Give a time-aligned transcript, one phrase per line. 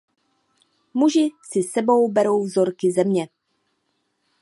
[1.01, 3.29] Muži si s sebou berou vzorky země.